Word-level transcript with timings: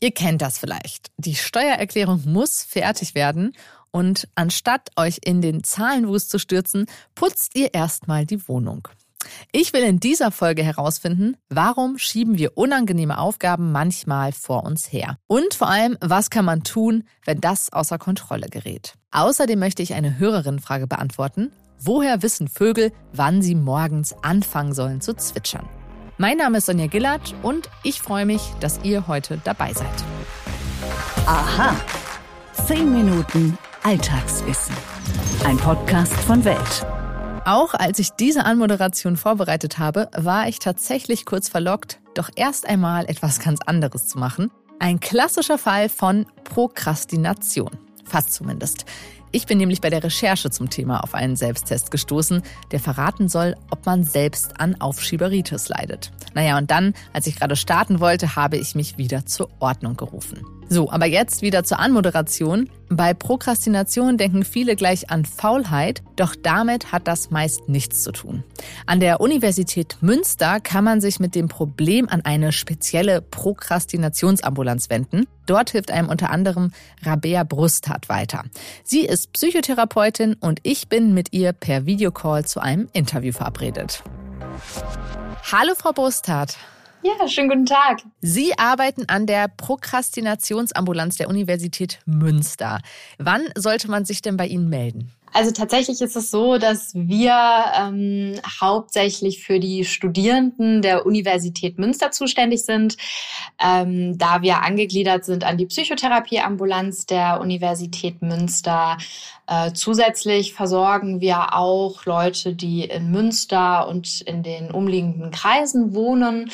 Ihr 0.00 0.12
kennt 0.12 0.42
das 0.42 0.58
vielleicht. 0.58 1.10
Die 1.16 1.34
Steuererklärung 1.34 2.22
muss 2.26 2.62
fertig 2.62 3.14
werden 3.14 3.52
und 3.90 4.28
anstatt 4.34 4.90
euch 4.96 5.18
in 5.24 5.40
den 5.40 5.64
Zahlenwust 5.64 6.30
zu 6.30 6.38
stürzen, 6.38 6.86
putzt 7.14 7.56
ihr 7.56 7.74
erstmal 7.74 8.26
die 8.26 8.46
Wohnung. 8.48 8.88
Ich 9.52 9.72
will 9.72 9.82
in 9.82 10.00
dieser 10.00 10.30
Folge 10.30 10.62
herausfinden, 10.62 11.36
warum 11.48 11.98
schieben 11.98 12.38
wir 12.38 12.56
unangenehme 12.56 13.18
Aufgaben 13.18 13.72
manchmal 13.72 14.32
vor 14.32 14.64
uns 14.64 14.92
her? 14.92 15.18
Und 15.26 15.54
vor 15.54 15.68
allem, 15.68 15.98
was 16.00 16.30
kann 16.30 16.44
man 16.44 16.62
tun, 16.62 17.04
wenn 17.24 17.40
das 17.40 17.72
außer 17.72 17.98
Kontrolle 17.98 18.48
gerät? 18.48 18.94
Außerdem 19.10 19.58
möchte 19.58 19.82
ich 19.82 19.94
eine 19.94 20.18
Hörerinnenfrage 20.18 20.86
beantworten. 20.86 21.50
Woher 21.80 22.22
wissen 22.22 22.48
Vögel, 22.48 22.92
wann 23.12 23.42
sie 23.42 23.54
morgens 23.54 24.14
anfangen 24.22 24.74
sollen 24.74 25.00
zu 25.00 25.14
zwitschern? 25.14 25.68
Mein 26.20 26.38
Name 26.38 26.58
ist 26.58 26.66
Sonja 26.66 26.88
Gillard 26.88 27.32
und 27.44 27.70
ich 27.84 28.00
freue 28.00 28.26
mich, 28.26 28.42
dass 28.58 28.80
ihr 28.82 29.06
heute 29.06 29.40
dabei 29.44 29.72
seid. 29.72 29.86
Aha. 31.26 31.76
Zehn 32.66 32.92
Minuten 32.92 33.56
Alltagswissen. 33.84 34.74
Ein 35.44 35.56
Podcast 35.58 36.12
von 36.14 36.44
Welt. 36.44 36.86
Auch 37.44 37.72
als 37.74 38.00
ich 38.00 38.10
diese 38.10 38.44
Anmoderation 38.44 39.16
vorbereitet 39.16 39.78
habe, 39.78 40.08
war 40.12 40.48
ich 40.48 40.58
tatsächlich 40.58 41.24
kurz 41.24 41.48
verlockt, 41.48 42.00
doch 42.14 42.30
erst 42.34 42.68
einmal 42.68 43.08
etwas 43.08 43.38
ganz 43.38 43.60
anderes 43.64 44.08
zu 44.08 44.18
machen. 44.18 44.50
Ein 44.80 44.98
klassischer 44.98 45.56
Fall 45.56 45.88
von 45.88 46.26
Prokrastination. 46.42 47.70
Fast 48.04 48.32
zumindest. 48.32 48.86
Ich 49.30 49.46
bin 49.46 49.58
nämlich 49.58 49.80
bei 49.80 49.90
der 49.90 50.02
Recherche 50.02 50.50
zum 50.50 50.70
Thema 50.70 51.04
auf 51.04 51.14
einen 51.14 51.36
Selbsttest 51.36 51.90
gestoßen, 51.90 52.42
der 52.70 52.80
verraten 52.80 53.28
soll, 53.28 53.56
ob 53.70 53.84
man 53.84 54.04
selbst 54.04 54.60
an 54.60 54.80
Aufschieberitis 54.80 55.68
leidet. 55.68 56.10
Naja, 56.34 56.56
und 56.56 56.70
dann, 56.70 56.94
als 57.12 57.26
ich 57.26 57.36
gerade 57.36 57.56
starten 57.56 58.00
wollte, 58.00 58.36
habe 58.36 58.56
ich 58.56 58.74
mich 58.74 58.96
wieder 58.96 59.26
zur 59.26 59.50
Ordnung 59.60 59.96
gerufen. 59.96 60.57
So, 60.70 60.90
aber 60.90 61.06
jetzt 61.06 61.40
wieder 61.40 61.64
zur 61.64 61.78
Anmoderation. 61.78 62.68
Bei 62.90 63.14
Prokrastination 63.14 64.18
denken 64.18 64.44
viele 64.44 64.76
gleich 64.76 65.10
an 65.10 65.24
Faulheit, 65.24 66.02
doch 66.16 66.34
damit 66.34 66.92
hat 66.92 67.08
das 67.08 67.30
meist 67.30 67.68
nichts 67.68 68.02
zu 68.02 68.12
tun. 68.12 68.44
An 68.84 69.00
der 69.00 69.20
Universität 69.20 69.96
Münster 70.00 70.60
kann 70.60 70.84
man 70.84 71.00
sich 71.00 71.20
mit 71.20 71.34
dem 71.34 71.48
Problem 71.48 72.08
an 72.08 72.22
eine 72.22 72.52
spezielle 72.52 73.22
Prokrastinationsambulanz 73.22 74.90
wenden. 74.90 75.26
Dort 75.46 75.70
hilft 75.70 75.90
einem 75.90 76.10
unter 76.10 76.30
anderem 76.30 76.72
Rabea 77.02 77.44
Brusthardt 77.44 78.10
weiter. 78.10 78.44
Sie 78.84 79.06
ist 79.06 79.32
Psychotherapeutin 79.32 80.34
und 80.34 80.60
ich 80.64 80.88
bin 80.88 81.14
mit 81.14 81.32
ihr 81.32 81.54
per 81.54 81.86
Videocall 81.86 82.44
zu 82.44 82.60
einem 82.60 82.88
Interview 82.92 83.32
verabredet. 83.32 84.02
Hallo, 85.50 85.72
Frau 85.74 85.92
Brusthardt. 85.92 86.58
Ja, 87.02 87.28
schönen 87.28 87.48
guten 87.48 87.66
Tag. 87.66 88.02
Sie 88.20 88.58
arbeiten 88.58 89.04
an 89.08 89.26
der 89.26 89.48
Prokrastinationsambulanz 89.48 91.16
der 91.16 91.28
Universität 91.28 92.00
Münster. 92.06 92.80
Wann 93.18 93.42
sollte 93.56 93.88
man 93.88 94.04
sich 94.04 94.20
denn 94.20 94.36
bei 94.36 94.46
Ihnen 94.46 94.68
melden? 94.68 95.12
Also 95.32 95.50
tatsächlich 95.50 96.00
ist 96.00 96.16
es 96.16 96.30
so, 96.30 96.58
dass 96.58 96.94
wir 96.94 97.36
ähm, 97.78 98.40
hauptsächlich 98.60 99.44
für 99.44 99.60
die 99.60 99.84
Studierenden 99.84 100.82
der 100.82 101.06
Universität 101.06 101.78
Münster 101.78 102.10
zuständig 102.10 102.64
sind, 102.64 102.96
ähm, 103.62 104.16
da 104.16 104.42
wir 104.42 104.62
angegliedert 104.62 105.24
sind 105.24 105.44
an 105.44 105.58
die 105.58 105.66
Psychotherapieambulanz 105.66 107.06
der 107.06 107.40
Universität 107.40 108.22
Münster. 108.22 108.96
Äh, 109.46 109.72
zusätzlich 109.72 110.54
versorgen 110.54 111.20
wir 111.20 111.54
auch 111.54 112.04
Leute, 112.06 112.54
die 112.54 112.84
in 112.84 113.10
Münster 113.10 113.86
und 113.86 114.22
in 114.22 114.42
den 114.42 114.70
umliegenden 114.70 115.30
Kreisen 115.30 115.94
wohnen. 115.94 116.50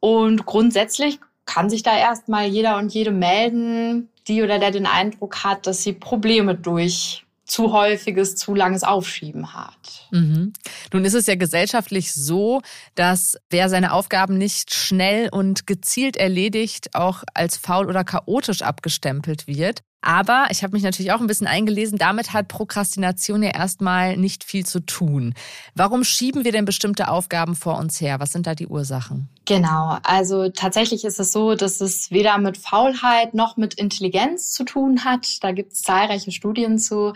Und 0.00 0.46
grundsätzlich 0.46 1.18
kann 1.44 1.70
sich 1.70 1.82
da 1.82 1.96
erstmal 1.96 2.46
jeder 2.46 2.76
und 2.76 2.92
jede 2.92 3.10
melden, 3.10 4.08
die 4.28 4.42
oder 4.42 4.58
der 4.58 4.70
den 4.70 4.86
Eindruck 4.86 5.42
hat, 5.44 5.66
dass 5.66 5.82
sie 5.82 5.94
Probleme 5.94 6.54
durch 6.54 7.24
zu 7.48 7.72
häufiges, 7.72 8.36
zu 8.36 8.54
langes 8.54 8.84
Aufschieben 8.84 9.54
hat. 9.54 10.06
Mhm. 10.10 10.52
Nun 10.92 11.04
ist 11.06 11.14
es 11.14 11.26
ja 11.26 11.34
gesellschaftlich 11.34 12.12
so, 12.12 12.60
dass 12.94 13.38
wer 13.48 13.70
seine 13.70 13.92
Aufgaben 13.92 14.36
nicht 14.36 14.74
schnell 14.74 15.30
und 15.30 15.66
gezielt 15.66 16.18
erledigt, 16.18 16.94
auch 16.94 17.24
als 17.32 17.56
faul 17.56 17.86
oder 17.86 18.04
chaotisch 18.04 18.60
abgestempelt 18.60 19.46
wird. 19.46 19.80
Aber 20.00 20.46
ich 20.50 20.62
habe 20.62 20.74
mich 20.74 20.84
natürlich 20.84 21.12
auch 21.12 21.20
ein 21.20 21.26
bisschen 21.26 21.48
eingelesen, 21.48 21.98
damit 21.98 22.32
hat 22.32 22.48
Prokrastination 22.48 23.42
ja 23.42 23.50
erstmal 23.50 24.16
nicht 24.16 24.44
viel 24.44 24.64
zu 24.64 24.80
tun. 24.80 25.34
Warum 25.74 26.04
schieben 26.04 26.44
wir 26.44 26.52
denn 26.52 26.66
bestimmte 26.66 27.08
Aufgaben 27.08 27.56
vor 27.56 27.78
uns 27.78 28.00
her? 28.00 28.20
Was 28.20 28.32
sind 28.32 28.46
da 28.46 28.54
die 28.54 28.68
Ursachen? 28.68 29.28
Genau, 29.48 29.96
also 30.02 30.50
tatsächlich 30.50 31.06
ist 31.06 31.18
es 31.18 31.32
so, 31.32 31.54
dass 31.54 31.80
es 31.80 32.10
weder 32.10 32.36
mit 32.36 32.58
Faulheit 32.58 33.32
noch 33.32 33.56
mit 33.56 33.72
Intelligenz 33.72 34.52
zu 34.52 34.62
tun 34.62 35.06
hat. 35.06 35.42
Da 35.42 35.52
gibt 35.52 35.72
es 35.72 35.80
zahlreiche 35.80 36.32
Studien 36.32 36.78
zu 36.78 37.14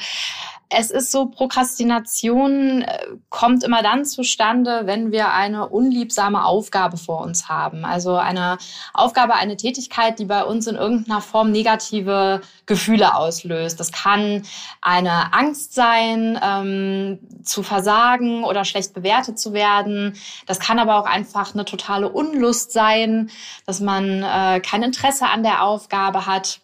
es 0.75 0.91
ist 0.91 1.13
so, 1.13 1.27
Prokrastination 1.27 2.83
äh, 2.83 3.07
kommt 3.29 3.63
immer 3.63 3.83
dann 3.83 4.05
zustande, 4.05 4.83
wenn 4.85 5.13
wir 5.13 5.33
eine 5.33 5.69
unliebsame 5.69 6.45
Aufgabe 6.45 6.97
vor 6.97 7.21
uns 7.21 7.49
haben. 7.49 7.85
Also 7.85 8.17
eine 8.17 8.59
Aufgabe, 8.95 9.35
eine 9.35 9.57
Tätigkeit, 9.57 10.19
die 10.19 10.25
bei 10.25 10.45
uns 10.45 10.67
in 10.67 10.77
irgendeiner 10.77 11.21
Form 11.21 11.51
negative 11.51 12.41
Gefühle 12.67 13.15
auslöst. 13.15 13.79
Das 13.81 13.93
kann 13.93 14.43
eine 14.81 15.35
Angst 15.35 15.75
sein, 15.75 16.39
ähm, 16.43 17.19
zu 17.45 17.63
versagen 17.63 18.45
oder 18.45 18.65
schlecht 18.65 18.95
bewertet 18.95 19.39
zu 19.39 19.53
werden. 19.53 20.15
Das 20.47 20.59
kann 20.59 20.79
aber 20.79 20.99
auch 20.99 21.07
einfach 21.07 21.55
eine 21.55 21.65
totale 21.65 22.09
Unlust 22.09 22.73
sein, 22.73 23.31
dass 23.67 23.81
man 23.81 24.23
äh, 24.23 24.61
kein 24.61 24.83
Interesse 24.83 25.27
an 25.27 25.43
der 25.43 25.63
Aufgabe 25.63 26.27
hat. 26.27 26.61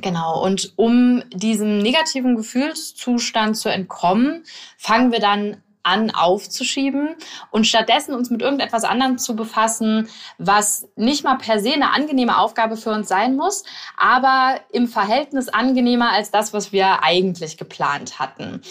Genau, 0.00 0.42
und 0.42 0.72
um 0.76 1.22
diesem 1.30 1.78
negativen 1.78 2.36
Gefühlszustand 2.36 3.56
zu 3.56 3.68
entkommen, 3.68 4.44
fangen 4.76 5.12
wir 5.12 5.20
dann 5.20 5.62
an 5.84 6.10
aufzuschieben 6.10 7.14
und 7.50 7.66
stattdessen 7.66 8.14
uns 8.14 8.30
mit 8.30 8.42
irgendetwas 8.42 8.84
anderem 8.84 9.18
zu 9.18 9.36
befassen, 9.36 10.08
was 10.38 10.88
nicht 10.96 11.24
mal 11.24 11.36
per 11.36 11.60
se 11.60 11.74
eine 11.74 11.92
angenehme 11.92 12.38
Aufgabe 12.38 12.76
für 12.76 12.90
uns 12.90 13.06
sein 13.06 13.36
muss, 13.36 13.64
aber 13.96 14.60
im 14.72 14.88
Verhältnis 14.88 15.48
angenehmer 15.48 16.10
als 16.10 16.30
das, 16.30 16.52
was 16.52 16.72
wir 16.72 17.02
eigentlich 17.02 17.58
geplant 17.58 18.18
hatten. 18.18 18.62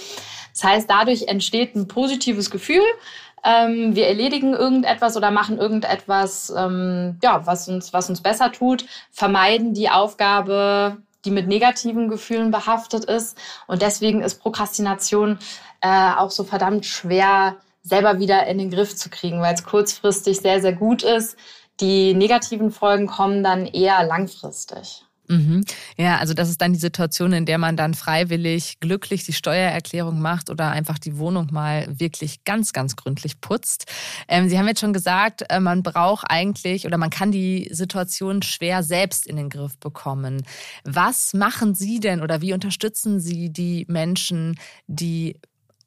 Das 0.53 0.63
heißt, 0.63 0.89
dadurch 0.89 1.27
entsteht 1.27 1.75
ein 1.75 1.87
positives 1.87 2.49
Gefühl. 2.49 2.83
Ähm, 3.43 3.95
wir 3.95 4.07
erledigen 4.07 4.53
irgendetwas 4.53 5.15
oder 5.15 5.29
machen 5.29 5.59
irgendetwas, 5.59 6.51
ähm, 6.55 7.19
ja, 7.21 7.45
was 7.45 7.67
uns, 7.67 7.93
was 7.93 8.09
uns 8.09 8.21
besser 8.21 8.51
tut, 8.51 8.85
vermeiden 9.11 9.73
die 9.73 9.89
Aufgabe 9.89 10.97
die 11.25 11.31
mit 11.31 11.47
negativen 11.47 12.09
Gefühlen 12.09 12.51
behaftet 12.51 13.05
ist. 13.05 13.37
Und 13.67 13.81
deswegen 13.81 14.21
ist 14.21 14.41
Prokrastination 14.41 15.39
äh, 15.81 16.11
auch 16.17 16.31
so 16.31 16.43
verdammt 16.43 16.85
schwer 16.85 17.57
selber 17.81 18.19
wieder 18.19 18.47
in 18.47 18.57
den 18.57 18.71
Griff 18.71 18.95
zu 18.95 19.09
kriegen, 19.09 19.41
weil 19.41 19.53
es 19.53 19.63
kurzfristig 19.63 20.39
sehr, 20.39 20.61
sehr 20.61 20.73
gut 20.73 21.03
ist. 21.03 21.37
Die 21.79 22.13
negativen 22.13 22.71
Folgen 22.71 23.07
kommen 23.07 23.43
dann 23.43 23.65
eher 23.65 24.03
langfristig. 24.05 25.05
Mhm. 25.27 25.63
Ja, 25.97 26.17
also 26.17 26.33
das 26.33 26.49
ist 26.49 26.61
dann 26.61 26.73
die 26.73 26.79
Situation, 26.79 27.31
in 27.31 27.45
der 27.45 27.57
man 27.57 27.77
dann 27.77 27.93
freiwillig 27.93 28.79
glücklich 28.79 29.23
die 29.23 29.33
Steuererklärung 29.33 30.19
macht 30.19 30.49
oder 30.49 30.71
einfach 30.71 30.99
die 30.99 31.17
Wohnung 31.17 31.47
mal 31.51 31.87
wirklich 31.87 32.43
ganz, 32.43 32.73
ganz 32.73 32.95
gründlich 32.95 33.39
putzt. 33.39 33.85
Ähm, 34.27 34.49
Sie 34.49 34.57
haben 34.57 34.67
jetzt 34.67 34.81
schon 34.81 34.93
gesagt, 34.93 35.45
äh, 35.49 35.59
man 35.59 35.81
braucht 35.81 36.25
eigentlich 36.29 36.85
oder 36.85 36.97
man 36.97 37.09
kann 37.09 37.31
die 37.31 37.69
Situation 37.71 38.41
schwer 38.41 38.83
selbst 38.83 39.25
in 39.25 39.37
den 39.37 39.49
Griff 39.49 39.77
bekommen. 39.77 40.43
Was 40.83 41.33
machen 41.33 41.73
Sie 41.73 41.99
denn 41.99 42.21
oder 42.21 42.41
wie 42.41 42.53
unterstützen 42.53 43.19
Sie 43.19 43.49
die 43.49 43.85
Menschen, 43.87 44.59
die 44.87 45.37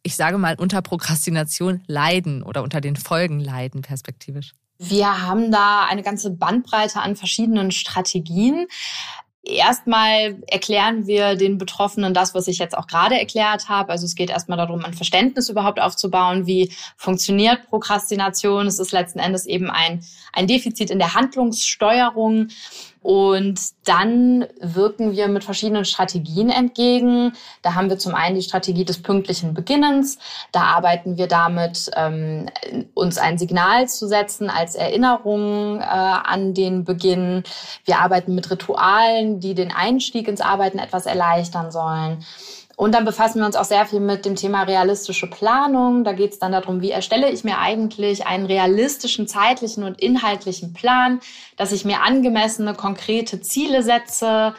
ich 0.03 0.15
sage 0.15 0.39
mal, 0.39 0.55
unter 0.57 0.83
Prokrastination 0.83 1.83
leiden 1.89 2.45
oder 2.45 2.63
unter 2.63 2.81
den 2.81 2.95
Folgen 2.95 3.41
leiden, 3.41 3.83
perspektivisch? 3.83 4.53
Wir 4.79 5.23
haben 5.23 5.51
da 5.51 5.87
eine 5.87 6.03
ganze 6.03 6.31
Bandbreite 6.31 7.01
an 7.01 7.17
verschiedenen 7.17 7.71
Strategien. 7.71 8.67
Erstmal 9.47 10.43
erklären 10.49 11.07
wir 11.07 11.37
den 11.37 11.57
Betroffenen 11.57 12.13
das, 12.13 12.35
was 12.35 12.49
ich 12.49 12.59
jetzt 12.59 12.77
auch 12.77 12.89
gerade 12.89 13.17
erklärt 13.17 13.69
habe. 13.69 13.93
Also 13.93 14.05
es 14.05 14.17
geht 14.17 14.29
erstmal 14.29 14.59
darum, 14.59 14.85
ein 14.85 14.93
Verständnis 14.93 15.49
überhaupt 15.49 15.81
aufzubauen, 15.81 16.47
wie 16.47 16.73
funktioniert 16.97 17.69
Prokrastination. 17.69 18.67
Es 18.67 18.81
ist 18.81 18.91
letzten 18.91 19.21
Endes 19.21 19.47
eben 19.47 19.71
ein, 19.71 20.05
ein 20.33 20.49
Defizit 20.49 20.91
in 20.91 20.99
der 20.99 21.15
Handlungssteuerung. 21.15 22.49
Und 23.07 23.61
dann 23.85 24.47
wirken 24.61 25.13
wir 25.13 25.29
mit 25.29 25.45
verschiedenen 25.45 25.85
Strategien 25.85 26.51
entgegen. 26.51 27.35
Da 27.63 27.77
haben 27.77 27.89
wir 27.89 27.99
zum 27.99 28.17
einen 28.17 28.35
die 28.35 28.43
Strategie 28.43 28.85
des 28.85 29.01
pünktlichen 29.01 29.55
Beginnens. 29.55 30.19
Da 30.51 30.63
arbeiten 30.63 31.17
wir 31.17 31.29
damit, 31.29 31.89
ähm, 31.95 32.47
uns 32.95 33.19
ein 33.19 33.39
Signal 33.39 33.89
zu 33.89 34.09
setzen 34.09 34.51
als 34.51 34.75
Erinnerung 34.75 35.79
äh, 35.79 35.85
an 35.85 36.53
den 36.53 36.83
Beginn. 36.83 37.45
Wir 37.85 38.01
arbeiten 38.01 38.35
mit 38.35 38.51
Ritualen, 38.51 39.39
die 39.39 39.55
den 39.55 39.71
Einstieg 39.71 40.27
ins 40.27 40.41
Arbeiten 40.41 40.81
etwas 40.81 41.07
erleichtern 41.07 41.71
sollen. 41.71 42.25
Und 42.77 42.95
dann 42.95 43.07
befassen 43.07 43.41
wir 43.41 43.47
uns 43.47 43.57
auch 43.57 43.65
sehr 43.65 43.87
viel 43.87 44.01
mit 44.01 44.27
dem 44.27 44.37
Thema 44.37 44.65
realistische 44.65 45.27
Planung. 45.29 46.05
Da 46.05 46.13
geht 46.13 46.33
es 46.33 46.39
dann 46.39 46.53
darum, 46.53 46.83
wie 46.83 46.91
erstelle 46.91 47.31
ich 47.31 47.43
mir 47.43 47.59
eigentlich 47.59 48.27
einen 48.27 48.45
realistischen 48.45 49.27
zeitlichen 49.27 49.83
und 49.83 49.99
inhaltlichen 49.99 50.75
Plan, 50.75 51.21
dass 51.57 51.73
ich 51.73 51.87
mir 51.87 52.03
angemessene, 52.03 52.75
konkrete 52.75 53.41
Ziele 53.41 53.83
setze, 53.83 54.55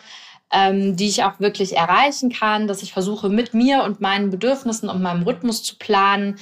ähm, 0.52 0.96
die 0.96 1.08
ich 1.08 1.24
auch 1.26 1.40
wirklich 1.40 1.78
erreichen 1.78 2.32
kann, 2.32 2.68
dass 2.68 2.82
ich 2.82 2.92
versuche, 2.92 3.30
mit 3.30 3.54
mir 3.54 3.84
und 3.84 4.02
meinen 4.02 4.32
Bedürfnissen 4.32 4.90
und 4.90 5.00
meinem 5.00 5.22
Rhythmus 5.22 5.62
zu 5.62 5.76
planen. 5.76 6.40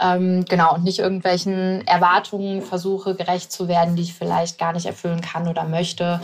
Ähm, 0.00 0.46
genau, 0.48 0.74
und 0.74 0.82
nicht 0.82 0.98
irgendwelchen 0.98 1.86
Erwartungen 1.86 2.62
versuche, 2.62 3.14
gerecht 3.14 3.52
zu 3.52 3.68
werden, 3.68 3.96
die 3.96 4.02
ich 4.02 4.14
vielleicht 4.14 4.58
gar 4.58 4.72
nicht 4.72 4.86
erfüllen 4.86 5.20
kann 5.20 5.46
oder 5.46 5.64
möchte. 5.64 6.22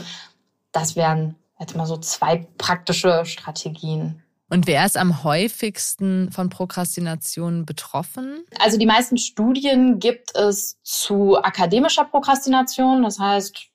Das 0.72 0.96
wären 0.96 1.34
jetzt 1.60 1.76
mal 1.76 1.84
so 1.84 1.98
zwei 1.98 2.46
praktische 2.56 3.26
Strategien. 3.26 4.22
Und 4.50 4.66
wer 4.66 4.86
ist 4.86 4.96
am 4.96 5.24
häufigsten 5.24 6.32
von 6.32 6.48
Prokrastination 6.48 7.66
betroffen? 7.66 8.44
Also 8.58 8.78
die 8.78 8.86
meisten 8.86 9.18
Studien 9.18 9.98
gibt 9.98 10.34
es 10.34 10.78
zu 10.82 11.36
akademischer 11.36 12.04
Prokrastination, 12.04 13.02
das 13.02 13.18
heißt 13.18 13.68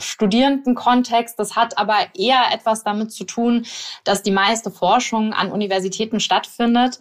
Studierendenkontext. 0.00 1.38
Das 1.38 1.54
hat 1.54 1.78
aber 1.78 1.98
eher 2.14 2.52
etwas 2.52 2.82
damit 2.82 3.12
zu 3.12 3.24
tun, 3.24 3.64
dass 4.02 4.22
die 4.22 4.32
meiste 4.32 4.72
Forschung 4.72 5.32
an 5.32 5.52
Universitäten 5.52 6.18
stattfindet 6.18 6.98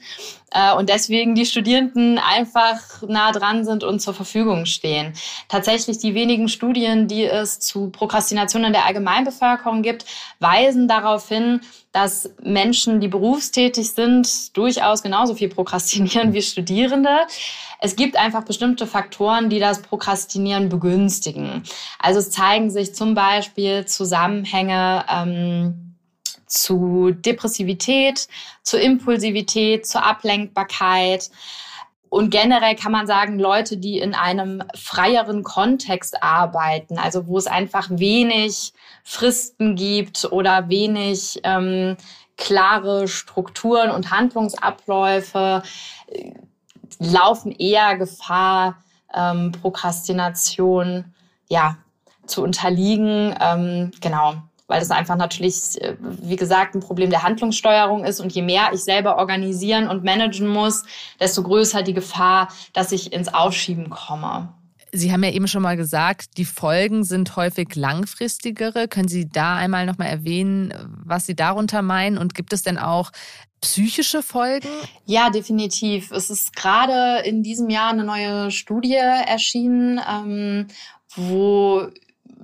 äh, 0.51 0.73
und 0.73 0.89
deswegen 0.89 1.33
die 1.33 1.47
Studierenden 1.47 2.19
einfach 2.19 3.01
nah 3.07 3.31
dran 3.31 3.65
sind 3.65 3.83
und 3.83 3.99
zur 3.99 4.13
Verfügung 4.13 4.67
stehen. 4.67 5.13
Tatsächlich 5.49 5.97
die 5.97 6.13
wenigen 6.13 6.49
Studien, 6.49 7.07
die 7.07 7.25
es 7.25 7.59
zu 7.59 7.89
Prokrastination 7.89 8.63
in 8.63 8.73
der 8.73 8.85
Allgemeinbevölkerung 8.85 9.81
gibt, 9.81 10.05
weisen 10.39 10.87
darauf 10.87 11.27
hin, 11.27 11.61
dass 11.95 12.29
Menschen, 12.43 12.99
die 12.99 13.07
berufstätig 13.07 13.89
sind, 13.91 14.57
durchaus 14.57 15.01
genauso 15.01 15.33
viel 15.33 15.47
prokrastinieren 15.47 16.33
wie 16.33 16.41
Studierende. 16.41 17.19
Es 17.79 17.95
gibt 17.95 18.17
einfach 18.17 18.43
bestimmte 18.43 18.85
Faktoren, 18.85 19.49
die 19.49 19.59
das 19.59 19.81
Prokrastinieren 19.81 20.67
begünstigen. 20.67 21.63
Also 21.97 22.19
es 22.19 22.31
zeigen 22.31 22.69
sich 22.69 22.93
zum 22.93 23.15
Beispiel 23.15 23.85
Zusammenhänge 23.85 25.05
ähm, 25.09 25.95
zu 26.47 27.11
Depressivität, 27.11 28.27
zu 28.61 28.77
Impulsivität, 28.77 29.87
zur 29.87 30.03
Ablenkbarkeit. 30.03 31.29
Und 32.15 32.29
generell 32.29 32.77
kann 32.77 32.93
man 32.93 33.07
sagen, 33.07 33.39
Leute, 33.39 33.75
die 33.75 33.99
in 33.99 34.15
einem 34.15 34.63
freieren 34.73 35.43
Kontext 35.43 36.23
arbeiten, 36.23 36.97
also 36.97 37.27
wo 37.27 37.37
es 37.37 37.45
einfach 37.45 37.89
wenig 37.89 38.71
Fristen 39.03 39.75
gibt 39.75 40.23
oder 40.31 40.69
wenig 40.69 41.41
ähm, 41.43 41.97
klare 42.37 43.09
Strukturen 43.09 43.91
und 43.91 44.11
Handlungsabläufe, 44.11 45.61
äh, 46.07 46.31
laufen 46.99 47.51
eher 47.51 47.97
Gefahr, 47.97 48.77
ähm, 49.13 49.51
Prokrastination 49.51 51.13
ja, 51.49 51.79
zu 52.25 52.43
unterliegen. 52.43 53.35
Ähm, 53.41 53.91
genau 53.99 54.35
weil 54.67 54.79
das 54.79 54.91
einfach 54.91 55.15
natürlich, 55.15 55.81
äh, 55.81 55.95
wie 55.99 56.35
gesagt, 56.35 56.75
ein 56.75 56.79
Problem 56.79 57.09
der 57.09 57.23
Handlungssteuerung 57.23 58.03
ist. 58.03 58.19
Und 58.19 58.31
je 58.33 58.41
mehr 58.41 58.69
ich 58.73 58.83
selber 58.83 59.17
organisieren 59.17 59.87
und 59.87 60.03
managen 60.03 60.47
muss, 60.47 60.83
desto 61.19 61.43
größer 61.43 61.83
die 61.83 61.93
Gefahr, 61.93 62.49
dass 62.73 62.91
ich 62.91 63.13
ins 63.13 63.33
Aufschieben 63.33 63.89
komme. 63.89 64.49
Sie 64.91 65.11
haben 65.11 65.23
ja 65.23 65.31
eben 65.31 65.47
schon 65.47 65.61
mal 65.61 65.75
gesagt, 65.75 66.37
die 66.37 66.45
Folgen 66.45 67.03
sind 67.03 67.35
häufig 67.35 67.75
langfristigere. 67.75 68.87
Können 68.87 69.09
Sie 69.09 69.27
da 69.29 69.55
einmal 69.55 69.85
noch 69.85 69.97
mal 69.97 70.05
erwähnen, 70.05 70.73
was 71.03 71.25
Sie 71.25 71.35
darunter 71.35 71.81
meinen? 71.81 72.17
Und 72.17 72.33
gibt 72.33 72.53
es 72.53 72.63
denn 72.63 72.77
auch 72.77 73.11
psychische 73.59 74.23
Folgen? 74.23 74.69
Ja, 75.05 75.29
definitiv. 75.29 76.11
Es 76.11 76.29
ist 76.29 76.55
gerade 76.55 77.27
in 77.27 77.43
diesem 77.43 77.69
Jahr 77.69 77.91
eine 77.91 78.05
neue 78.05 78.51
Studie 78.51 78.93
erschienen, 78.93 79.99
ähm, 80.09 80.67
wo 81.15 81.87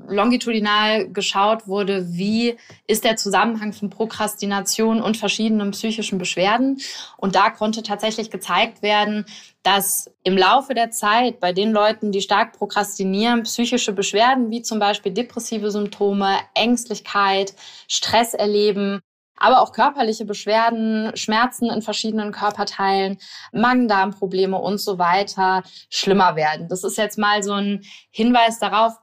longitudinal 0.07 1.09
geschaut 1.09 1.67
wurde, 1.67 2.05
wie 2.13 2.57
ist 2.87 3.03
der 3.03 3.15
Zusammenhang 3.15 3.73
von 3.73 3.89
Prokrastination 3.89 5.01
und 5.01 5.17
verschiedenen 5.17 5.71
psychischen 5.71 6.17
Beschwerden. 6.17 6.79
Und 7.17 7.35
da 7.35 7.49
konnte 7.49 7.83
tatsächlich 7.83 8.31
gezeigt 8.31 8.81
werden, 8.81 9.25
dass 9.63 10.09
im 10.23 10.37
Laufe 10.37 10.73
der 10.73 10.91
Zeit 10.91 11.39
bei 11.39 11.53
den 11.53 11.71
Leuten, 11.71 12.11
die 12.11 12.21
stark 12.21 12.57
prokrastinieren, 12.57 13.43
psychische 13.43 13.93
Beschwerden 13.93 14.49
wie 14.49 14.61
zum 14.61 14.79
Beispiel 14.79 15.11
depressive 15.11 15.71
Symptome, 15.71 16.37
Ängstlichkeit, 16.55 17.53
Stress 17.87 18.33
erleben, 18.33 19.01
aber 19.41 19.61
auch 19.61 19.71
körperliche 19.71 20.25
Beschwerden, 20.25 21.15
Schmerzen 21.15 21.69
in 21.69 21.81
verschiedenen 21.81 22.31
Körperteilen, 22.31 23.17
Magen-Darm-Probleme 23.51 24.57
und 24.57 24.79
so 24.79 24.99
weiter 24.99 25.63
schlimmer 25.89 26.35
werden. 26.35 26.67
Das 26.69 26.83
ist 26.83 26.97
jetzt 26.97 27.17
mal 27.17 27.41
so 27.41 27.53
ein 27.53 27.83
Hinweis 28.11 28.59
darauf, 28.59 28.93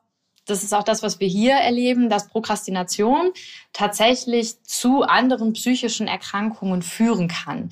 das 0.49 0.63
ist 0.63 0.75
auch 0.75 0.83
das, 0.83 1.03
was 1.03 1.21
wir 1.21 1.29
hier 1.29 1.55
erleben, 1.55 2.09
dass 2.09 2.29
Prokrastination 2.29 3.31
tatsächlich 3.73 4.63
zu 4.63 5.03
anderen 5.03 5.53
psychischen 5.53 6.09
Erkrankungen 6.09 6.83
führen 6.83 7.29
kann. 7.29 7.71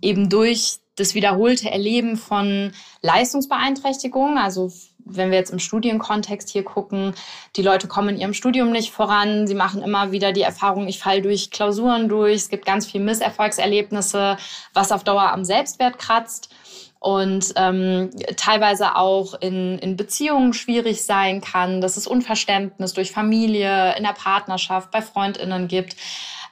Eben 0.00 0.28
durch 0.28 0.78
das 0.96 1.14
wiederholte 1.14 1.70
Erleben 1.70 2.16
von 2.16 2.72
Leistungsbeeinträchtigungen, 3.00 4.38
also 4.38 4.70
wenn 5.04 5.30
wir 5.30 5.38
jetzt 5.38 5.50
im 5.50 5.58
Studienkontext 5.58 6.48
hier 6.48 6.62
gucken, 6.62 7.14
die 7.56 7.62
Leute 7.62 7.88
kommen 7.88 8.10
in 8.10 8.20
ihrem 8.20 8.34
Studium 8.34 8.70
nicht 8.70 8.92
voran, 8.92 9.46
sie 9.46 9.54
machen 9.54 9.82
immer 9.82 10.12
wieder 10.12 10.32
die 10.32 10.42
Erfahrung, 10.42 10.86
ich 10.86 11.00
falle 11.00 11.22
durch 11.22 11.50
Klausuren 11.50 12.08
durch, 12.08 12.36
es 12.36 12.48
gibt 12.50 12.66
ganz 12.66 12.86
viel 12.86 13.00
Misserfolgserlebnisse, 13.00 14.36
was 14.74 14.92
auf 14.92 15.02
Dauer 15.02 15.32
am 15.32 15.44
Selbstwert 15.44 15.98
kratzt 15.98 16.54
und 17.02 17.52
ähm, 17.56 18.10
teilweise 18.36 18.94
auch 18.94 19.34
in, 19.40 19.78
in 19.78 19.96
Beziehungen 19.96 20.52
schwierig 20.52 21.02
sein 21.02 21.40
kann, 21.40 21.80
dass 21.80 21.96
es 21.96 22.06
Unverständnis 22.06 22.92
durch 22.92 23.10
Familie, 23.10 23.96
in 23.96 24.04
der 24.04 24.12
Partnerschaft, 24.12 24.92
bei 24.92 25.02
Freundinnen 25.02 25.66
gibt. 25.66 25.96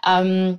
Ähm, 0.05 0.58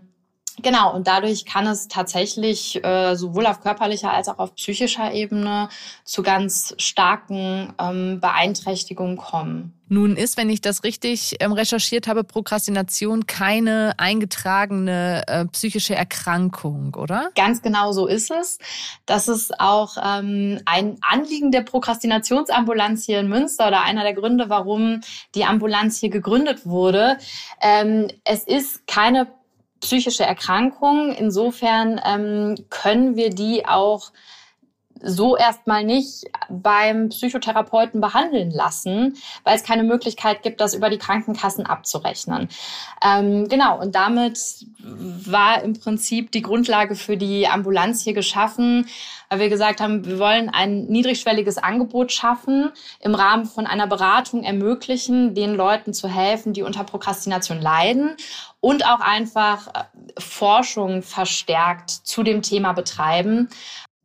Genau, 0.62 0.94
und 0.94 1.08
dadurch 1.08 1.46
kann 1.46 1.66
es 1.68 1.88
tatsächlich 1.88 2.84
äh, 2.84 3.16
sowohl 3.16 3.46
auf 3.46 3.62
körperlicher 3.62 4.12
als 4.12 4.28
auch 4.28 4.40
auf 4.40 4.56
psychischer 4.56 5.14
Ebene 5.14 5.70
zu 6.04 6.24
ganz 6.24 6.76
starken 6.78 7.74
ähm, 7.80 8.20
Beeinträchtigungen 8.20 9.18
kommen. 9.18 9.74
Nun 9.88 10.16
ist, 10.16 10.38
wenn 10.38 10.50
ich 10.50 10.62
das 10.62 10.86
richtig 10.86 11.36
ähm, 11.42 11.52
recherchiert 11.52 12.08
habe, 12.08 12.24
Prokrastination 12.24 13.28
keine 13.28 13.94
eingetragene 13.98 15.24
äh, 15.28 15.46
psychische 15.48 15.96
Erkrankung, 15.96 16.96
oder? 16.96 17.30
Ganz 17.36 17.62
genau 17.62 17.92
so 17.92 18.08
ist 18.08 18.32
es. 18.32 18.58
Das 19.06 19.28
ist 19.28 19.60
auch 19.60 19.98
ähm, 20.02 20.62
ein 20.66 20.98
Anliegen 21.02 21.52
der 21.52 21.64
Prokrastinationsambulanz 21.64 23.06
hier 23.06 23.20
in 23.20 23.28
Münster 23.28 23.68
oder 23.68 23.84
einer 23.84 24.04
der 24.04 24.14
Gründe, 24.14 24.50
warum 24.50 25.02
die 25.36 25.44
Ambulanz 25.44 25.98
hier 25.98 26.10
gegründet 26.10 26.66
wurde. 26.66 27.18
Ähm, 27.62 28.08
es 28.24 28.46
ist 28.46 28.88
keine 28.88 29.28
psychische 29.82 30.24
Erkrankung. 30.24 31.12
Insofern 31.14 32.00
ähm, 32.06 32.56
können 32.70 33.16
wir 33.16 33.30
die 33.30 33.66
auch 33.66 34.12
so 35.04 35.36
erstmal 35.36 35.84
nicht 35.84 36.26
beim 36.50 37.10
Psychotherapeuten 37.10 38.02
behandeln 38.02 38.52
lassen, 38.52 39.18
weil 39.44 39.56
es 39.56 39.64
keine 39.64 39.84
Möglichkeit 39.84 40.44
gibt, 40.44 40.62
das 40.62 40.74
über 40.74 40.90
die 40.90 40.98
Krankenkassen 40.98 41.66
abzurechnen. 41.66 42.50
Ähm, 43.04 43.48
genau, 43.48 43.80
und 43.80 43.96
damit 43.96 44.66
war 44.80 45.64
im 45.64 45.74
Prinzip 45.74 46.32
die 46.32 46.42
Grundlage 46.42 46.96
für 46.96 47.18
die 47.18 47.48
Ambulanz 47.48 48.04
hier 48.04 48.14
geschaffen, 48.14 48.88
weil 49.30 49.40
wir 49.40 49.50
gesagt 49.50 49.82
haben, 49.82 50.06
wir 50.06 50.20
wollen 50.20 50.50
ein 50.50 50.86
niedrigschwelliges 50.86 51.58
Angebot 51.58 52.12
schaffen, 52.12 52.72
im 53.00 53.16
Rahmen 53.16 53.46
von 53.46 53.66
einer 53.66 53.88
Beratung 53.88 54.44
ermöglichen, 54.44 55.36
den 55.36 55.56
Leuten 55.56 55.94
zu 55.94 56.08
helfen, 56.08 56.54
die 56.54 56.64
unter 56.64 56.84
Prokrastination 56.84 57.62
leiden 57.62 58.18
und 58.62 58.86
auch 58.86 59.02
einfach 59.02 59.68
äh, 59.68 59.84
Forschung 60.18 61.02
verstärkt 61.02 61.90
zu 61.90 62.24
dem 62.24 62.42
Thema 62.42 62.72
betreiben, 62.72 63.50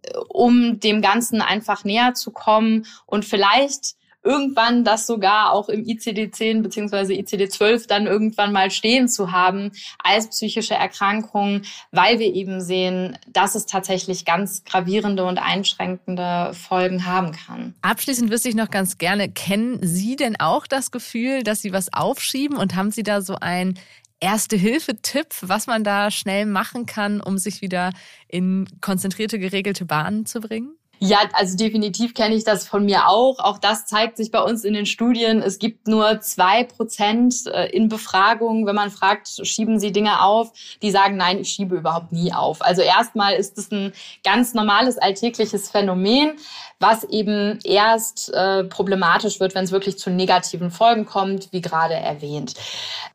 äh, 0.03 0.17
um 0.29 0.81
dem 0.81 1.01
Ganzen 1.03 1.41
einfach 1.41 1.85
näher 1.85 2.15
zu 2.15 2.33
kommen 2.33 2.87
und 3.07 3.25
vielleicht 3.25 3.95
irgendwann 4.27 4.83
das 4.83 5.07
sogar 5.07 5.53
auch 5.53 5.69
im 5.69 5.85
ICD-10 5.85 6.63
beziehungsweise 6.63 7.13
ICD-12 7.15 7.87
dann 7.87 8.07
irgendwann 8.07 8.53
mal 8.53 8.73
stehen 8.73 9.09
zu 9.09 9.31
haben 9.31 9.71
als 10.03 10.29
psychische 10.31 10.75
Erkrankung, 10.75 11.63
weil 11.93 12.19
wir 12.19 12.35
eben 12.35 12.61
sehen, 12.61 13.17
dass 13.29 13.55
es 13.55 13.67
tatsächlich 13.67 14.25
ganz 14.25 14.65
gravierende 14.65 15.25
und 15.25 15.39
einschränkende 15.39 16.53
Folgen 16.55 17.07
haben 17.07 17.33
kann. 17.33 17.75
Abschließend 17.83 18.31
wüsste 18.31 18.49
ich 18.49 18.57
noch 18.57 18.71
ganz 18.71 18.99
gerne, 18.99 19.31
kennen 19.31 19.79
Sie 19.83 20.17
denn 20.17 20.35
auch 20.41 20.67
das 20.67 20.91
Gefühl, 20.91 21.45
dass 21.45 21.63
Sie 21.63 21.73
was 21.73 21.93
aufschieben 21.93 22.57
und 22.57 22.75
haben 22.75 22.91
Sie 22.91 23.05
da 23.05 23.21
so 23.23 23.37
ein 23.41 23.79
Erste-Hilfe-Tipp, 24.21 25.29
was 25.43 25.67
man 25.67 25.85
da 25.85 26.11
schnell 26.11 26.47
machen 26.47 26.87
kann, 26.87 27.21
um 27.21 27.39
sich 27.39 27.61
wieder 27.61 27.93
in 28.29 28.67
konzentrierte, 28.81 29.39
geregelte 29.39 29.85
Bahnen 29.85 30.27
zu 30.27 30.41
bringen? 30.41 30.77
Ja, 30.99 31.19
also 31.35 31.57
definitiv 31.59 32.15
kenne 32.15 32.35
ich 32.35 32.45
das 32.45 32.67
von 32.67 32.87
mir 32.87 33.07
auch. 33.09 33.39
Auch 33.39 33.59
das 33.59 33.85
zeigt 33.85 34.17
sich 34.17 34.31
bei 34.31 34.41
uns 34.41 34.65
in 34.65 34.73
den 34.73 34.87
Studien. 34.87 35.43
Es 35.43 35.59
gibt 35.59 35.89
nur 35.89 36.21
zwei 36.21 36.65
Prozent 36.65 37.47
äh, 37.47 37.67
in 37.67 37.89
Befragungen, 37.89 38.67
wenn 38.67 38.75
man 38.75 38.91
fragt, 38.91 39.29
schieben 39.47 39.79
Sie 39.79 39.93
Dinge 39.93 40.23
auf, 40.23 40.53
die 40.81 40.91
sagen, 40.91 41.17
nein, 41.17 41.39
ich 41.39 41.51
schiebe 41.51 41.77
überhaupt 41.77 42.13
nie 42.13 42.33
auf. 42.33 42.63
Also 42.63 42.81
erstmal 42.81 43.35
ist 43.35 43.59
es 43.59 43.71
ein 43.71 43.93
ganz 44.25 44.55
normales 44.55 44.97
alltägliches 44.97 45.71
Phänomen, 45.71 46.33
was 46.81 47.05
eben 47.05 47.59
erst 47.65 48.33
äh, 48.33 48.65
problematisch 48.65 49.39
wird, 49.39 49.55
wenn 49.55 49.65
es 49.65 49.73
wirklich 49.73 49.99
zu 49.99 50.09
negativen 50.09 50.71
Folgen 50.71 51.05
kommt, 51.05 51.53
wie 51.53 51.61
gerade 51.61 51.95
erwähnt. 51.95 52.55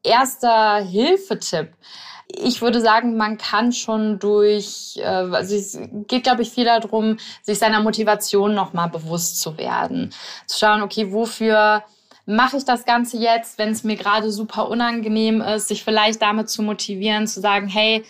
Erster 0.04 0.84
Hilfetipp 0.84 1.70
ich 2.36 2.62
würde 2.62 2.82
sagen, 2.82 3.18
man 3.18 3.38
kann 3.38 3.72
schon 3.72 4.20
durch, 4.20 4.98
äh, 4.98 5.06
also 5.06 5.56
es 5.56 5.80
geht, 6.08 6.24
glaube 6.24 6.42
ich, 6.42 6.52
viel 6.52 6.66
darum, 6.66 7.18
sich 7.42 7.60
seiner 7.60 7.82
Motivation 7.82 8.54
nochmal 8.54 8.90
bewusst 8.90 9.42
zu 9.42 9.58
werden. 9.58 10.14
Zu 10.48 10.60
schauen, 10.60 10.82
okay, 10.82 11.12
wofür 11.12 11.84
mache 12.26 12.58
ich 12.58 12.66
das 12.66 12.86
Ganze 12.86 13.18
jetzt, 13.18 13.58
wenn 13.58 13.70
es 13.70 13.84
mir 13.84 13.96
gerade 13.96 14.32
super 14.32 14.70
unangenehm 14.70 15.42
ist, 15.42 15.68
sich 15.68 15.84
vielleicht 15.84 16.22
damit 16.22 16.50
zu 16.50 16.62
motivieren, 16.62 17.28
zu 17.28 17.42
sagen, 17.42 17.68
hey, 17.68 18.04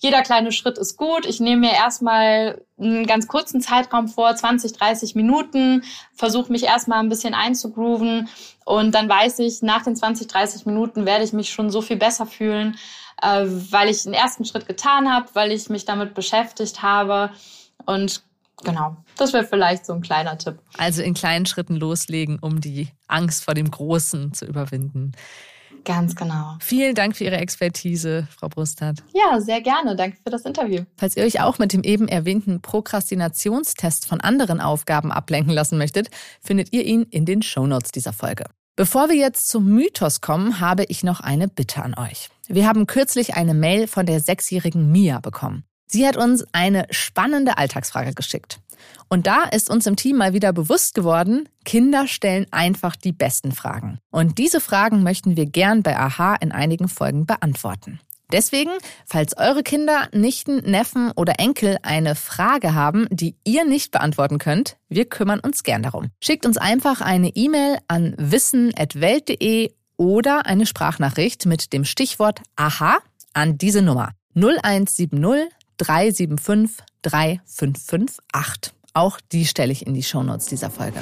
jeder 0.00 0.22
kleine 0.22 0.50
Schritt 0.50 0.78
ist 0.78 0.96
gut. 0.96 1.26
Ich 1.26 1.40
nehme 1.40 1.68
mir 1.68 1.72
erstmal 1.72 2.62
einen 2.78 3.06
ganz 3.06 3.28
kurzen 3.28 3.60
Zeitraum 3.60 4.08
vor, 4.08 4.34
20, 4.34 4.72
30 4.72 5.14
Minuten, 5.14 5.84
versuche 6.14 6.50
mich 6.50 6.64
erstmal 6.64 7.00
ein 7.00 7.10
bisschen 7.10 7.34
einzugrooven 7.34 8.28
und 8.64 8.94
dann 8.94 9.10
weiß 9.10 9.40
ich, 9.40 9.60
nach 9.60 9.84
den 9.84 9.94
20, 9.94 10.26
30 10.26 10.64
Minuten 10.64 11.04
werde 11.04 11.24
ich 11.24 11.34
mich 11.34 11.52
schon 11.52 11.68
so 11.70 11.82
viel 11.82 11.98
besser 11.98 12.24
fühlen, 12.24 12.78
äh, 13.20 13.44
weil 13.44 13.90
ich 13.90 14.04
den 14.04 14.14
ersten 14.14 14.46
Schritt 14.46 14.66
getan 14.66 15.12
habe, 15.12 15.28
weil 15.34 15.52
ich 15.52 15.68
mich 15.68 15.84
damit 15.84 16.14
beschäftigt 16.14 16.80
habe. 16.80 17.30
Und 17.84 18.22
genau, 18.64 18.96
das 19.18 19.34
wäre 19.34 19.44
vielleicht 19.44 19.84
so 19.84 19.92
ein 19.92 20.00
kleiner 20.00 20.38
Tipp. 20.38 20.60
Also 20.78 21.02
in 21.02 21.12
kleinen 21.12 21.44
Schritten 21.44 21.76
loslegen, 21.76 22.38
um 22.40 22.62
die 22.62 22.88
Angst 23.06 23.44
vor 23.44 23.52
dem 23.52 23.70
Großen 23.70 24.32
zu 24.32 24.46
überwinden. 24.46 25.12
Ganz 25.84 26.14
genau. 26.14 26.56
Vielen 26.60 26.94
Dank 26.94 27.16
für 27.16 27.24
Ihre 27.24 27.36
Expertise, 27.36 28.28
Frau 28.36 28.48
Brusthardt. 28.48 29.02
Ja, 29.12 29.40
sehr 29.40 29.60
gerne. 29.60 29.96
Danke 29.96 30.18
für 30.22 30.30
das 30.30 30.42
Interview. 30.42 30.84
Falls 30.96 31.16
ihr 31.16 31.24
euch 31.24 31.40
auch 31.40 31.58
mit 31.58 31.72
dem 31.72 31.82
eben 31.82 32.08
erwähnten 32.08 32.60
Prokrastinationstest 32.60 34.06
von 34.06 34.20
anderen 34.20 34.60
Aufgaben 34.60 35.12
ablenken 35.12 35.52
lassen 35.52 35.78
möchtet, 35.78 36.08
findet 36.40 36.72
ihr 36.72 36.84
ihn 36.84 37.02
in 37.10 37.24
den 37.24 37.42
Shownotes 37.42 37.92
dieser 37.92 38.12
Folge. 38.12 38.44
Bevor 38.76 39.08
wir 39.08 39.16
jetzt 39.16 39.48
zum 39.48 39.66
Mythos 39.66 40.20
kommen, 40.20 40.60
habe 40.60 40.84
ich 40.84 41.02
noch 41.04 41.20
eine 41.20 41.48
Bitte 41.48 41.82
an 41.82 41.94
euch. 41.98 42.30
Wir 42.48 42.66
haben 42.66 42.86
kürzlich 42.86 43.34
eine 43.34 43.54
Mail 43.54 43.86
von 43.86 44.06
der 44.06 44.20
sechsjährigen 44.20 44.90
Mia 44.90 45.20
bekommen. 45.20 45.64
Sie 45.92 46.06
hat 46.06 46.16
uns 46.16 46.44
eine 46.52 46.86
spannende 46.90 47.58
Alltagsfrage 47.58 48.14
geschickt. 48.14 48.60
Und 49.08 49.26
da 49.26 49.42
ist 49.42 49.68
uns 49.68 49.88
im 49.88 49.96
Team 49.96 50.18
mal 50.18 50.32
wieder 50.32 50.52
bewusst 50.52 50.94
geworden, 50.94 51.48
Kinder 51.64 52.06
stellen 52.06 52.46
einfach 52.52 52.94
die 52.94 53.10
besten 53.10 53.50
Fragen. 53.50 53.98
Und 54.10 54.38
diese 54.38 54.60
Fragen 54.60 55.02
möchten 55.02 55.36
wir 55.36 55.46
gern 55.46 55.82
bei 55.82 55.98
AHA 55.98 56.36
in 56.36 56.52
einigen 56.52 56.86
Folgen 56.86 57.26
beantworten. 57.26 57.98
Deswegen, 58.30 58.70
falls 59.04 59.36
eure 59.36 59.64
Kinder, 59.64 60.08
Nichten, 60.12 60.58
Neffen 60.58 61.10
oder 61.16 61.40
Enkel 61.40 61.78
eine 61.82 62.14
Frage 62.14 62.72
haben, 62.72 63.08
die 63.10 63.34
ihr 63.42 63.64
nicht 63.64 63.90
beantworten 63.90 64.38
könnt, 64.38 64.76
wir 64.88 65.06
kümmern 65.06 65.40
uns 65.40 65.64
gern 65.64 65.82
darum. 65.82 66.10
Schickt 66.22 66.46
uns 66.46 66.56
einfach 66.56 67.00
eine 67.00 67.30
E-Mail 67.34 67.78
an 67.88 68.14
wissen.welt.de 68.16 69.72
oder 69.96 70.46
eine 70.46 70.66
Sprachnachricht 70.66 71.46
mit 71.46 71.72
dem 71.72 71.84
Stichwort 71.84 72.42
AHA 72.54 72.98
an 73.32 73.58
diese 73.58 73.82
Nummer 73.82 74.12
0170 74.36 75.10
375 75.80 76.84
3558. 77.02 78.74
Auch 78.92 79.18
die 79.32 79.46
stelle 79.46 79.72
ich 79.72 79.86
in 79.86 79.94
die 79.94 80.02
Shownotes 80.02 80.46
dieser 80.46 80.70
Folge. 80.70 81.00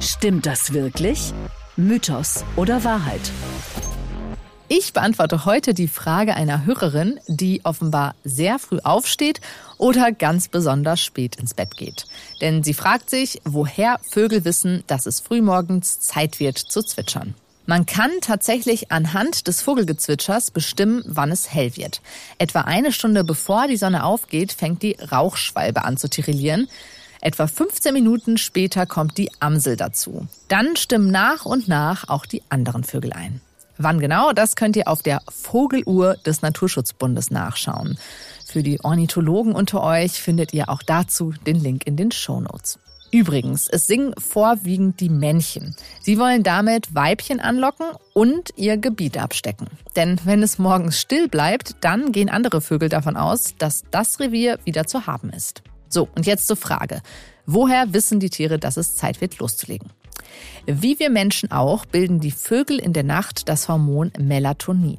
Stimmt 0.00 0.46
das 0.46 0.72
wirklich? 0.72 1.34
Mythos 1.76 2.44
oder 2.56 2.82
Wahrheit? 2.84 3.20
Ich 4.68 4.92
beantworte 4.92 5.44
heute 5.44 5.74
die 5.74 5.88
Frage 5.88 6.34
einer 6.34 6.64
Hörerin, 6.64 7.18
die 7.26 7.60
offenbar 7.64 8.14
sehr 8.22 8.58
früh 8.58 8.78
aufsteht 8.82 9.40
oder 9.78 10.12
ganz 10.12 10.48
besonders 10.48 11.00
spät 11.00 11.36
ins 11.36 11.54
Bett 11.54 11.76
geht. 11.76 12.06
Denn 12.40 12.62
sie 12.62 12.74
fragt 12.74 13.10
sich, 13.10 13.42
woher 13.44 13.98
Vögel 14.08 14.44
wissen, 14.44 14.84
dass 14.86 15.06
es 15.06 15.20
frühmorgens 15.20 15.98
Zeit 15.98 16.38
wird 16.40 16.56
zu 16.56 16.82
zwitschern. 16.82 17.34
Man 17.70 17.86
kann 17.86 18.10
tatsächlich 18.20 18.90
anhand 18.90 19.46
des 19.46 19.62
Vogelgezwitschers 19.62 20.50
bestimmen, 20.50 21.04
wann 21.06 21.30
es 21.30 21.54
hell 21.54 21.76
wird. 21.76 22.02
Etwa 22.36 22.62
eine 22.62 22.90
Stunde 22.90 23.22
bevor 23.22 23.68
die 23.68 23.76
Sonne 23.76 24.02
aufgeht, 24.02 24.52
fängt 24.52 24.82
die 24.82 24.96
Rauchschwalbe 25.12 25.84
an 25.84 25.96
zu 25.96 26.10
tirillieren. 26.10 26.68
Etwa 27.20 27.46
15 27.46 27.94
Minuten 27.94 28.38
später 28.38 28.86
kommt 28.86 29.18
die 29.18 29.30
Amsel 29.38 29.76
dazu. 29.76 30.26
Dann 30.48 30.74
stimmen 30.74 31.12
nach 31.12 31.44
und 31.44 31.68
nach 31.68 32.08
auch 32.08 32.26
die 32.26 32.42
anderen 32.48 32.82
Vögel 32.82 33.12
ein. 33.12 33.40
Wann 33.78 34.00
genau, 34.00 34.32
das 34.32 34.56
könnt 34.56 34.74
ihr 34.74 34.88
auf 34.88 35.02
der 35.02 35.22
Vogeluhr 35.28 36.16
des 36.26 36.42
Naturschutzbundes 36.42 37.30
nachschauen. 37.30 37.98
Für 38.46 38.64
die 38.64 38.82
Ornithologen 38.82 39.54
unter 39.54 39.84
euch 39.84 40.20
findet 40.20 40.52
ihr 40.52 40.70
auch 40.70 40.82
dazu 40.82 41.34
den 41.46 41.60
Link 41.60 41.86
in 41.86 41.94
den 41.94 42.10
Shownotes. 42.10 42.80
Übrigens, 43.12 43.68
es 43.68 43.88
singen 43.88 44.14
vorwiegend 44.18 45.00
die 45.00 45.08
Männchen. 45.08 45.74
Sie 46.00 46.18
wollen 46.18 46.44
damit 46.44 46.94
Weibchen 46.94 47.40
anlocken 47.40 47.86
und 48.14 48.50
ihr 48.56 48.76
Gebiet 48.76 49.18
abstecken. 49.18 49.66
Denn 49.96 50.20
wenn 50.24 50.42
es 50.42 50.58
morgens 50.58 51.00
still 51.00 51.28
bleibt, 51.28 51.74
dann 51.80 52.12
gehen 52.12 52.28
andere 52.28 52.60
Vögel 52.60 52.88
davon 52.88 53.16
aus, 53.16 53.54
dass 53.58 53.84
das 53.90 54.20
Revier 54.20 54.60
wieder 54.64 54.86
zu 54.86 55.06
haben 55.08 55.30
ist. 55.30 55.62
So, 55.88 56.08
und 56.14 56.26
jetzt 56.26 56.46
zur 56.46 56.56
Frage. 56.56 57.02
Woher 57.46 57.92
wissen 57.92 58.20
die 58.20 58.30
Tiere, 58.30 58.60
dass 58.60 58.76
es 58.76 58.94
Zeit 58.94 59.20
wird, 59.20 59.38
loszulegen? 59.38 59.90
Wie 60.66 60.98
wir 60.98 61.10
Menschen 61.10 61.50
auch, 61.50 61.86
bilden 61.86 62.20
die 62.20 62.30
Vögel 62.30 62.78
in 62.78 62.92
der 62.92 63.04
Nacht 63.04 63.48
das 63.48 63.68
Hormon 63.68 64.12
Melatonin. 64.18 64.98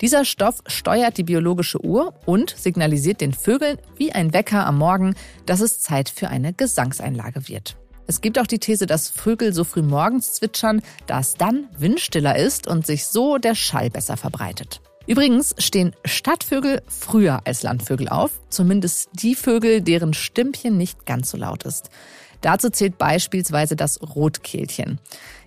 Dieser 0.00 0.24
Stoff 0.24 0.62
steuert 0.66 1.18
die 1.18 1.24
biologische 1.24 1.84
Uhr 1.84 2.14
und 2.26 2.54
signalisiert 2.56 3.20
den 3.20 3.32
Vögeln 3.32 3.78
wie 3.96 4.12
ein 4.12 4.32
Wecker 4.32 4.66
am 4.66 4.78
Morgen, 4.78 5.14
dass 5.46 5.60
es 5.60 5.80
Zeit 5.80 6.08
für 6.08 6.28
eine 6.28 6.52
Gesangseinlage 6.52 7.48
wird. 7.48 7.76
Es 8.06 8.22
gibt 8.22 8.38
auch 8.38 8.46
die 8.46 8.58
These, 8.58 8.86
dass 8.86 9.10
Vögel 9.10 9.52
so 9.52 9.64
früh 9.64 9.82
morgens 9.82 10.32
zwitschern, 10.32 10.80
da 11.06 11.20
es 11.20 11.34
dann 11.34 11.68
windstiller 11.76 12.36
ist 12.36 12.66
und 12.66 12.86
sich 12.86 13.06
so 13.06 13.36
der 13.36 13.54
Schall 13.54 13.90
besser 13.90 14.16
verbreitet. 14.16 14.80
Übrigens 15.06 15.54
stehen 15.58 15.94
Stadtvögel 16.04 16.82
früher 16.86 17.40
als 17.44 17.62
Landvögel 17.62 18.08
auf, 18.08 18.30
zumindest 18.50 19.08
die 19.14 19.34
Vögel, 19.34 19.80
deren 19.80 20.12
Stimmchen 20.12 20.76
nicht 20.76 21.06
ganz 21.06 21.30
so 21.30 21.38
laut 21.38 21.64
ist. 21.64 21.90
Dazu 22.40 22.70
zählt 22.70 22.98
beispielsweise 22.98 23.76
das 23.76 24.00
Rotkehlchen. 24.02 24.98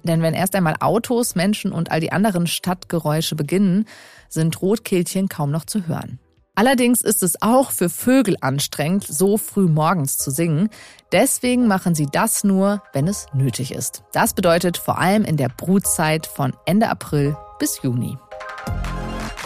Denn 0.04 0.22
wenn 0.22 0.34
erst 0.34 0.56
einmal 0.56 0.76
Autos, 0.80 1.36
Menschen 1.36 1.72
und 1.72 1.92
all 1.92 2.00
die 2.00 2.12
anderen 2.12 2.48
Stadtgeräusche 2.48 3.36
beginnen, 3.36 3.86
sind 4.30 4.62
Rotkehlchen 4.62 5.30
kaum 5.30 5.52
noch 5.52 5.66
zu 5.66 5.88
hören. 5.88 6.20
Allerdings 6.54 7.02
ist 7.02 7.24
es 7.24 7.42
auch 7.42 7.72
für 7.72 7.90
Vögel 7.90 8.36
anstrengend, 8.42 9.06
so 9.08 9.38
früh 9.38 9.68
morgens 9.68 10.18
zu 10.18 10.32
singen. 10.32 10.70
Deswegen 11.12 11.66
machen 11.66 11.96
sie 11.96 12.08
das 12.12 12.44
nur, 12.44 12.84
wenn 12.94 13.08
es 13.08 13.28
nötig 13.34 13.74
ist. 13.74 14.04
Das 14.12 14.34
bedeutet 14.34 14.78
vor 14.78 15.00
allem 15.00 15.24
in 15.24 15.38
der 15.38 15.50
Brutzeit 15.50 16.28
von 16.28 16.54
Ende 16.66 16.90
April 16.90 17.38
bis 17.58 17.82
Juni. 17.82 18.18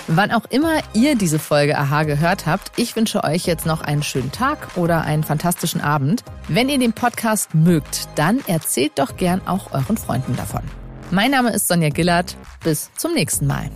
Wann 0.08 0.32
auch 0.32 0.46
immer 0.50 0.82
ihr 0.94 1.16
diese 1.16 1.40
Folge 1.40 1.78
Aha 1.78 2.04
gehört 2.04 2.46
habt, 2.46 2.72
ich 2.76 2.96
wünsche 2.96 3.24
euch 3.24 3.46
jetzt 3.48 3.66
noch 3.66 3.82
einen 3.82 4.04
schönen 4.04 4.32
Tag 4.32 4.78
oder 4.78 5.02
einen 5.02 5.24
fantastischen 5.24 5.82
Abend. 5.82 6.24
Wenn 6.48 6.70
ihr 6.70 6.78
den 6.78 6.94
Podcast 6.94 7.56
mögt, 7.56 8.08
dann 8.14 8.40
erzählt 8.46 9.00
doch 9.00 9.18
gern 9.18 9.42
auch 9.48 9.74
euren 9.74 9.98
Freunden 9.98 10.36
davon. 10.36 10.62
Mein 11.10 11.32
Name 11.32 11.52
ist 11.52 11.68
Sonja 11.68 11.90
Gillard. 11.90 12.38
Bis 12.64 12.92
zum 12.94 13.14
nächsten 13.14 13.48
Mal. 13.48 13.72